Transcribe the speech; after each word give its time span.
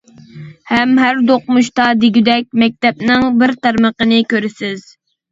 ھەم 0.69 0.93
ھەر 0.99 1.19
دوقمۇشتا 1.31 1.85
دېگۈدەك 2.03 2.47
مەكتەپنىڭ 2.61 3.27
بىر 3.43 3.53
تارمىقىنى 3.67 4.19
كۆرىسىز. 4.33 4.87